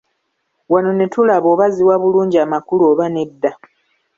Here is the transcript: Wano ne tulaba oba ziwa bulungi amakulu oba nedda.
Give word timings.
Wano 0.71 0.91
ne 0.93 1.05
tulaba 1.13 1.47
oba 1.53 1.65
ziwa 1.75 1.95
bulungi 2.01 2.37
amakulu 2.45 2.83
oba 2.91 3.05
nedda. 3.15 3.51